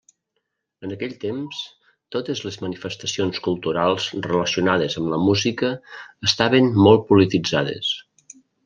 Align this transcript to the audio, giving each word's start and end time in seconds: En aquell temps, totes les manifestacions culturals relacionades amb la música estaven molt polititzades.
En 0.85 0.95
aquell 0.95 1.11
temps, 1.23 1.59
totes 2.15 2.41
les 2.47 2.57
manifestacions 2.63 3.43
culturals 3.49 4.09
relacionades 4.31 4.99
amb 5.03 5.15
la 5.15 5.23
música 5.29 5.73
estaven 6.33 6.75
molt 6.89 7.11
polititzades. 7.13 7.97